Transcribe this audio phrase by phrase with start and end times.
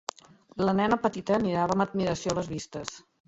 [0.67, 2.97] La nena petita mirava amb admiració les vistes.